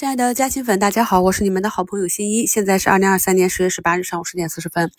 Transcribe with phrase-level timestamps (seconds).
[0.00, 2.46] 亲爱的嘉兴粉，大家好，我是你们的好朋友新一。
[2.46, 4.90] 现在是二零二三年十月十八日上午十点四十分。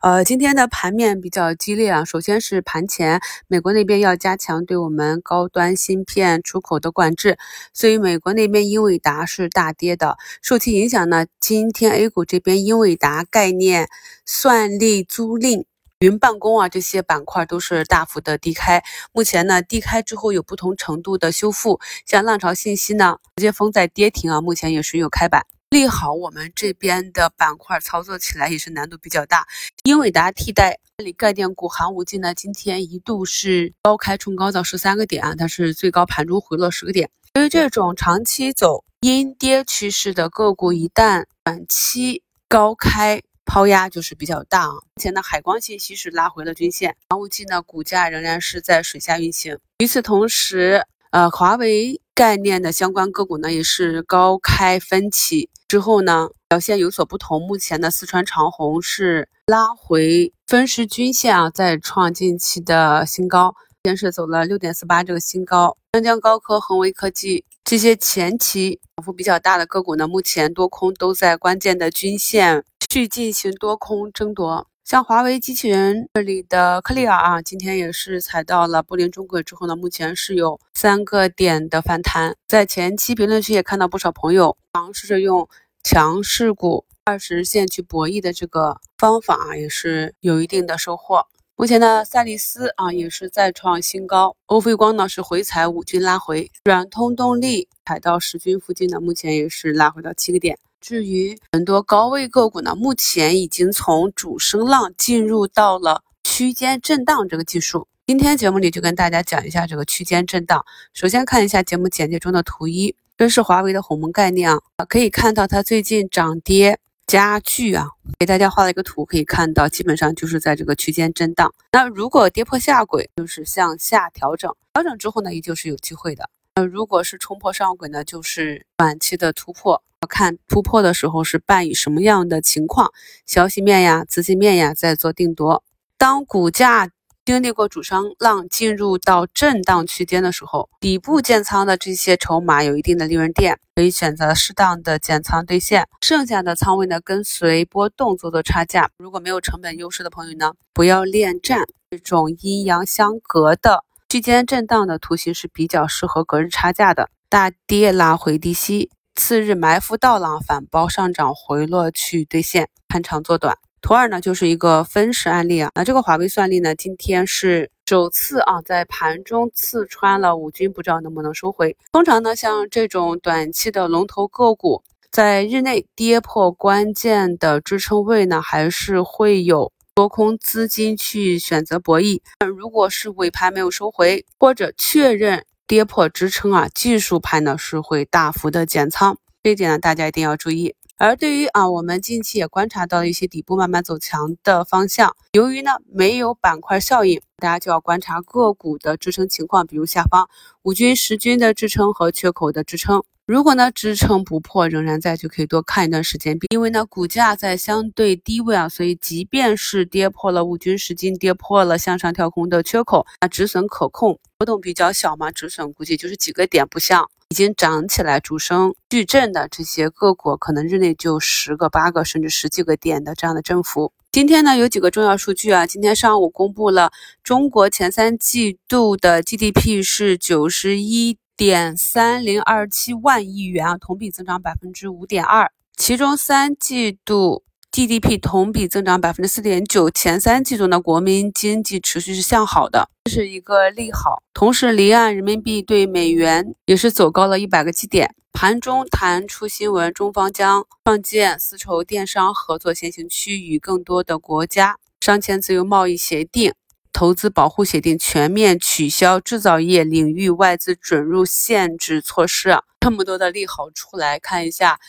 [0.00, 2.06] 呃，今天的盘面比较激烈啊。
[2.06, 7.36] 首先是盘前，美国那边要加强对我们高端芯片出口的管制，
[7.74, 10.16] 所以美国那边英伟达是大跌的。
[10.40, 13.90] 受其影响呢，今天 A 股这边英伟达概念、
[14.24, 15.66] 算力租赁。
[16.00, 18.82] 云办公啊，这些板块都是大幅的低开。
[19.12, 21.80] 目前呢，低开之后有不同程度的修复。
[22.04, 26.12] 像浪潮信息呢，直接封在跌停啊，目前也是有开板利好。
[26.12, 29.46] 我们这边的板块操作起来也是难度比较大。
[29.84, 37.08] 英伟达替代阿里概念股寒武纪呢，今天一度是高开冲高到十三个点啊，但是最高盘中回落十个点。
[37.32, 43.22] 对于这种长期走阴跌趋势的个股，一旦短期高开。
[43.46, 44.74] 抛压就是比较大啊。
[44.74, 49.58] 目前呢，海光信息是拉回了均线，寒武纪呢股价仍然是在水下运行。
[49.78, 57.40] 与此同时，呃，华为概念的相关个股呢也是高开分歧之后呢表现有所不同。
[57.40, 65.76] 目前呢，四川长虹是拉回分时均线啊，再创近期的新高，先是走了六点四八这个新高。
[65.92, 72.64] 江江高科、恒威科技这些前期涨幅比较大的个股呢，目前多空都在关键的均线。
[72.88, 82.36] 去进行多空争夺，像华为机器人这里的克利尔啊，今天也是踩到了布林中轨之后呢，目前是有三个点的反弹。
[82.46, 85.48] 在前期评论区也看到不少朋友尝试着用
[85.82, 91.26] 强势股二十线去博弈的这个方法啊，也是有一定的收获。
[91.56, 100.58] 目前呢，赛力斯啊也是再创新高，欧菲光呢是回踩五均拉回，软通动力踩到十均附近呢，目前也是拉回到七个点。
[100.86, 107.88] 至于很多高位个股呢，目前已经从主升浪进入到了区间震荡这个技术。
[108.06, 110.64] 今天节目里就跟大家讲一下这个区间震荡。
[110.92, 117.88] 首先看一下节目简介中的图一，这是华为的鸿蒙概念啊，可以看到它最近涨跌加剧啊，
[118.20, 121.52] 给大家画了一个图，可以看到基本上就是在这个区间震荡。
[121.72, 126.30] 那如果跌破下轨，就是向下调整，调整之后呢，依旧是有机会的。
[126.58, 129.82] 那如果是冲破上轨呢，就是短期的突破。
[130.08, 132.90] 看突破的时候是伴以什么样的情况，
[133.26, 135.62] 消息面呀、资金面呀，在做定夺。
[135.98, 136.88] 当股价
[137.26, 145.86] 经历过主升浪，进入到震荡区间的时候，底部建仓的这些筹码有一定的利润垫，可以选择适当的减仓兑现。
[146.00, 148.88] 剩下的仓位呢，跟随波动做做差价。
[148.96, 151.66] 如果没有成本优势的朋友呢，不要恋战。
[151.88, 153.84] 这种阴阳相隔的。
[154.08, 163.58] 区间震荡的图形是比较适合隔日差价的，大跌拉回低吸，次日埋伏倒浪反包上涨回落去兑现，看长做短。
[163.82, 171.76] 图二呢就是一个分时案例啊，那这个华为算力呢，今天是首次啊在盘中刺穿了五均，不知道能不能收回。
[171.90, 179.72] 通常呢，像这种短期的龙头个股，在日内跌破关键的支撑位呢，还是会有。
[179.96, 182.20] 多空资金去选择博弈，
[182.54, 190.74] 如果是尾盘没有收回或者确认跌破支撑啊，技术盘呢是会大幅的减仓，这一点呢大家一定要注意。
[190.98, 200.28] 而对于啊我们近期也观察到了一些底部慢慢走强的方向，由于呢没有板块效应，大家就要观察个股的支撑情况，比如下方
[200.60, 203.02] 五均、十均的支撑和缺口的支撑。
[203.26, 206.38] 如果呢支撑不破，仍然在，就可以多看一段时间。
[206.48, 223.92] 因为呢股价在相对低位啊，所以即便是跌破了五均十均，跌破了向上跳空的缺口，那止损可控，波动比较小嘛，止损估计就是几个点，不像已经涨起来主升巨震的这些个股，可能日内就十个、八个甚至十几个点的这样的振幅。
[224.12, 226.92] 今天呢有几个重要数据啊，今天上午公布了
[227.24, 231.18] 中国前三季度的 GDP 是九十一。
[231.36, 244.22] 点三零二七万亿元啊，同比增长百分之五点二，其中三季度 GDP 同比增长百分之四点九，前三季度呢，国民经济持续是向好的，这是一个利好。
[244.32, 248.14] 同时，离岸人民币对美元也是走高了一百个基点。
[248.32, 256.54] 盘中弹出新闻，中方将创建丝绸电商合作先行区，与更多的国家商签自由贸易协定。
[256.96, 264.80] 投资保护协定全面取消制造业领域外资准入限制措施，这么多的利好出来，看一下，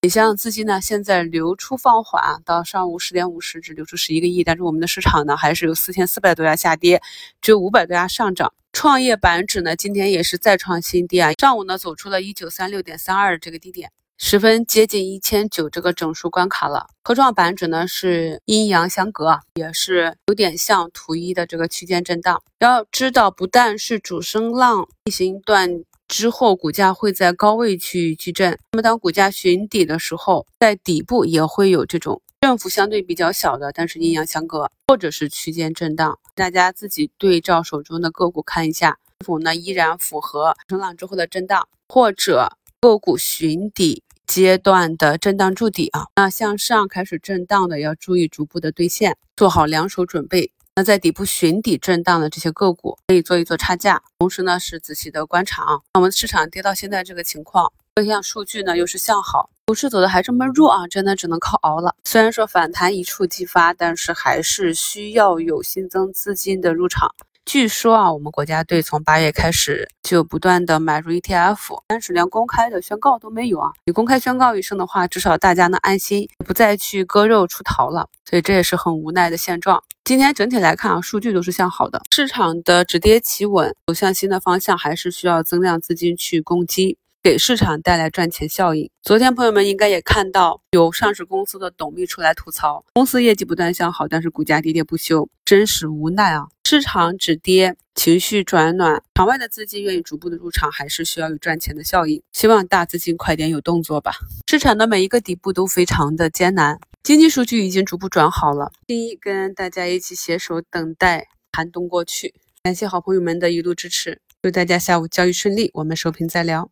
[0.00, 7.00] 你像资金呢，现在流出放缓，到上午十点五十只流出十一个亿，但是我们的市场呢，还是有四千四百多家下跌，
[7.40, 8.52] 只有五百多家上涨。
[8.72, 13.92] 创业板指呢，今天也是再创新低啊，上午呢走出了一九三六点三二这个低点。
[14.24, 22.40] 十分接近一千九这个整数关卡了，科创板指呢是阴阳相隔，也是有点像图一的这个区间震荡。
[22.60, 28.56] 要知道，不但是主升浪进行段之后股价会在高位去矩阵。
[28.70, 36.16] 那么当股价寻底的时候，在底部也会有这种振幅相对比较小的，但是阴阳相隔，或者是区间震荡。
[36.36, 44.04] 大家自己对照手中的个股看一下，是否呢依然符合成浪之后的震荡，或者个股寻底。
[44.32, 50.50] 阶段的震荡筑底啊，那向上开始震荡的要注意逐步的兑现，做好两手准备。
[50.74, 55.80] 那在底部寻底震荡的这些个股，可以做一做差价，同时呢是仔细的观察啊。
[55.92, 61.94] 那我们市场跌到现在这个情况，各项数据呢又是向好，股市走的还这么弱啊，真的只能靠熬了。
[62.04, 67.14] 虽然说反弹一触即发，但是还是需要有新增资金的入场。
[67.44, 73.72] 据说啊，我们国家队从八月开始就不断的买入 ETF，但是连公开的宣告都没有啊！
[73.84, 78.08] 你公开宣告一声的话，至少大家能安心，不再去割肉出逃了。
[78.24, 79.82] 所以这也是很无奈的现状。
[80.04, 86.96] 今天整体来看啊，数据都是向好的，市场的止跌企稳，走向新的方向，还是需要增量资金去攻击。
[87.22, 88.90] 给市场带来赚钱效应。
[89.00, 96.48] 昨天朋友们应该也看到，有上市公司的董秘出来吐槽，公司业绩不断向好，但是股价跌跌不休，真是无奈啊！
[96.64, 102.20] 市场止跌，情绪转暖，场外的资金愿意逐步的入场，还是需要有赚钱的效应。
[102.32, 104.14] 希望大资金快点有动作吧。
[104.50, 112.34] 市场的每一个底部都非常的艰难，经济数据已经逐步转好了，第一跟大家一起携手等待寒冬过去。
[112.64, 116.68] 感谢好朋友们的一路支持，祝大家下午交易顺利，我们收评再聊。